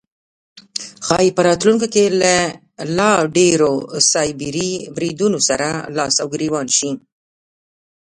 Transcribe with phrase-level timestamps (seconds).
[1.05, 2.35] ښایي په راتلونکی کې له
[2.97, 3.73] لا ډیرو
[4.11, 6.91] سایبري بریدونو سره لاس او ګریوان شي